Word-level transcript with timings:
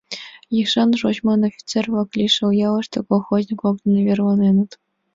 Ешан-шочшан 0.61 1.41
офицер-влак 1.49 2.09
лишыл 2.19 2.49
ялыште 2.67 2.99
колхозник-влак 3.09 3.75
дене 3.83 3.99
верланеныт. 4.07 4.71